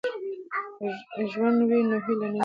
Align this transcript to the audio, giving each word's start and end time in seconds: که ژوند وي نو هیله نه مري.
که 1.13 1.21
ژوند 1.31 1.59
وي 1.69 1.79
نو 1.89 1.97
هیله 2.05 2.27
نه 2.33 2.37
مري. 2.37 2.39